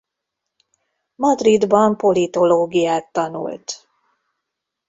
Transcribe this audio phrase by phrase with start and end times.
[1.15, 3.87] Madridban politológiát tanult.